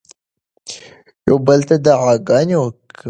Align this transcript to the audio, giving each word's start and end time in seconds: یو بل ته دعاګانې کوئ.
یو 1.27 1.37
بل 1.47 1.59
ته 1.67 1.75
دعاګانې 1.85 2.57
کوئ. 2.61 2.71